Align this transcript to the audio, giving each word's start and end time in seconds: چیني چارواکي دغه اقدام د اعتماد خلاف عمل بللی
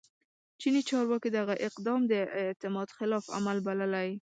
چیني 0.61 0.81
چارواکي 0.89 1.29
دغه 1.37 1.55
اقدام 1.67 2.01
د 2.11 2.13
اعتماد 2.41 2.87
خلاف 2.97 3.25
عمل 3.37 3.57
بللی 3.65 4.09